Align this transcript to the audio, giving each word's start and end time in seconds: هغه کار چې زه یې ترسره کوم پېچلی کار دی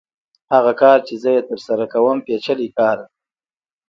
هغه 0.53 0.71
کار 0.81 0.99
چې 1.07 1.13
زه 1.23 1.29
یې 1.35 1.41
ترسره 1.49 1.85
کوم 1.93 2.17
پېچلی 2.25 2.67
کار 2.77 2.97
دی 3.05 3.11